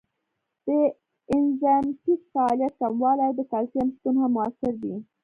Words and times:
د 0.65 0.67
انزایمټیک 1.35 2.21
فعالیت 2.33 2.73
کموالی 2.81 3.23
او 3.27 3.33
د 3.39 3.41
کلسیم 3.51 3.87
شتون 3.95 4.15
هم 4.21 4.29
مؤثر 4.37 4.73
دی. 4.83 4.95